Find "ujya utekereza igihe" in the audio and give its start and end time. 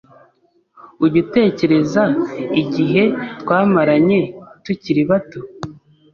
1.03-3.03